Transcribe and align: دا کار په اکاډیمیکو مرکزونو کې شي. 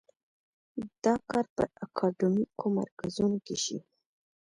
دا 1.03 1.13
کار 1.29 1.45
په 1.55 1.63
اکاډیمیکو 1.85 2.65
مرکزونو 2.79 3.37
کې 3.45 3.55
شي. 3.63 3.77